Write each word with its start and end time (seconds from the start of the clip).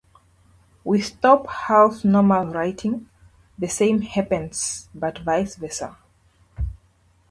With 0.83 1.21
top 1.21 1.45
half-normal 1.47 2.53
wiring, 2.55 3.07
the 3.55 3.67
same 3.69 4.01
happens 4.01 4.89
but 4.95 5.19
vice 5.19 5.57
versa. 5.57 5.95